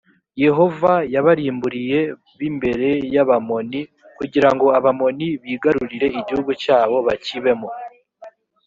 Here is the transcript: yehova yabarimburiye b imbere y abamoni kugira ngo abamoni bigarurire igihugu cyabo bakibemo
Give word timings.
yehova 0.43 0.93
yabarimburiye 1.13 1.99
b 2.37 2.39
imbere 2.49 2.89
y 3.15 3.17
abamoni 3.23 3.79
kugira 4.17 4.49
ngo 4.53 4.65
abamoni 4.77 5.27
bigarurire 5.43 6.07
igihugu 6.19 6.51
cyabo 6.63 6.97
bakibemo 7.07 7.69